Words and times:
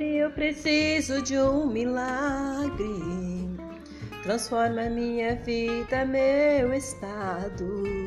eu 0.00 0.30
preciso 0.30 1.22
de 1.22 1.38
um 1.38 1.66
milagre. 1.66 3.52
Transforma 4.22 4.88
minha 4.88 5.34
vida, 5.36 6.04
meu 6.04 6.72
estado. 6.72 8.01